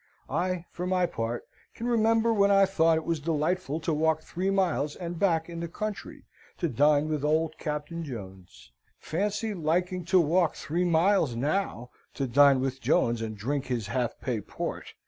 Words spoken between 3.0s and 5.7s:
was delightful to walk three miles and back in the